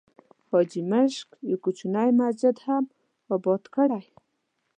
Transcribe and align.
حاجي 0.49 0.81
ماشک 0.91 1.27
یو 1.49 1.57
کوچنی 1.63 2.09
مسجد 2.19 2.55
هم 2.65 2.83
آباد 3.35 3.63
کړی. 3.75 4.05